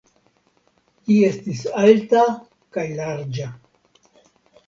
Ĝi 1.09 1.17
estis 1.27 1.59
alta 1.81 2.23
kaj 2.77 2.85
larĝa. 3.01 3.51